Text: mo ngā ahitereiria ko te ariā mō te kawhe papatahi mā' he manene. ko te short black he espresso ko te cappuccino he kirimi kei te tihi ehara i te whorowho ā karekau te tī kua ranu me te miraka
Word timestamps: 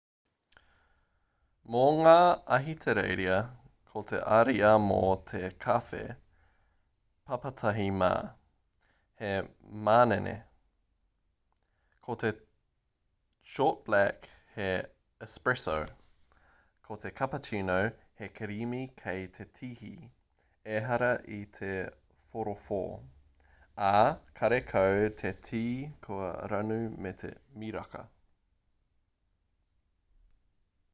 mo 1.75 1.81
ngā 1.97 2.15
ahitereiria 2.55 3.35
ko 3.91 4.01
te 4.09 4.17
ariā 4.37 4.71
mō 4.85 4.97
te 5.31 5.39
kawhe 5.65 5.99
papatahi 7.31 7.85
mā' 7.99 8.33
he 9.21 9.29
manene. 9.89 10.33
ko 12.07 12.15
te 12.25 12.31
short 13.53 13.81
black 13.89 14.27
he 14.59 14.67
espresso 15.29 15.77
ko 16.89 16.99
te 17.07 17.13
cappuccino 17.23 17.79
he 18.21 18.29
kirimi 18.39 18.83
kei 19.03 19.25
te 19.39 19.49
tihi 19.59 19.93
ehara 20.79 21.13
i 21.41 21.43
te 21.59 21.71
whorowho 22.29 22.81
ā 23.91 23.95
karekau 24.41 24.99
te 25.23 25.33
tī 25.49 25.65
kua 26.09 26.29
ranu 26.55 26.81
me 27.07 27.15
te 27.25 27.33
miraka 27.63 28.09